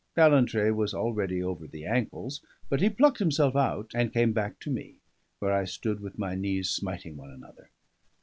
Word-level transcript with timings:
Ballantrae 0.15 0.71
was 0.71 0.95
already 0.95 1.43
over 1.43 1.67
the 1.67 1.85
ankles; 1.85 2.41
but 2.69 2.81
he 2.81 2.89
plucked 2.89 3.19
himself 3.19 3.55
out, 3.55 3.91
and 3.93 4.11
came 4.11 4.33
back 4.33 4.57
to 4.61 4.71
me, 4.71 4.95
where 5.37 5.53
I 5.53 5.65
stood 5.65 5.99
with 5.99 6.17
my 6.17 6.33
knees 6.33 6.71
smiting 6.71 7.17
one 7.17 7.29
another. 7.29 7.69